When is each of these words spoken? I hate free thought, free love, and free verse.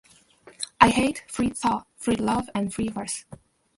I 0.79 0.89
hate 0.89 1.23
free 1.27 1.49
thought, 1.51 1.85
free 1.95 2.15
love, 2.15 2.49
and 2.55 2.73
free 2.73 2.87
verse. 2.87 3.23